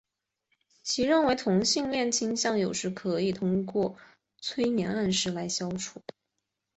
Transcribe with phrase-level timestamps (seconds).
[0.81, 3.97] 其认为同性恋倾向有时可以通过
[4.39, 6.01] 催眠暗示来消除。